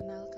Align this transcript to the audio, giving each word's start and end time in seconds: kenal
kenal 0.00 0.29